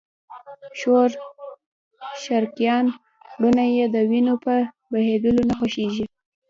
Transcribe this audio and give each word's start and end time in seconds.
نور 0.79 1.09
شرقیان 2.23 2.85
وروڼه 3.35 3.65
یې 3.75 3.85
د 3.93 3.95
وینو 4.09 4.35
په 4.43 4.53
بهېدلو 4.91 5.41
نه 5.49 5.53
خوږېږي. 5.57 6.05